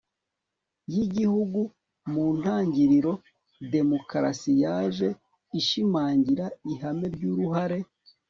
[0.93, 1.59] y'igihugu.
[2.11, 3.13] mu ntangiriro
[3.71, 5.07] demukarasi yaje
[5.59, 7.79] ishimangira ihame ry'uruhare